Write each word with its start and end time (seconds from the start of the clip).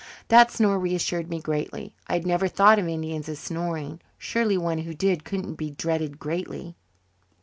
That 0.29 0.49
snore 0.49 0.79
reassured 0.79 1.29
me 1.29 1.39
greatly. 1.39 1.93
I 2.07 2.13
had 2.13 2.25
never 2.25 2.47
thought 2.47 2.79
of 2.79 2.87
Indians 2.87 3.29
as 3.29 3.37
snoring. 3.37 4.01
Surely 4.17 4.57
one 4.57 4.79
who 4.79 4.95
did 4.95 5.23
couldn't 5.23 5.57
be 5.57 5.69
dreaded 5.69 6.17
greatly. 6.17 6.75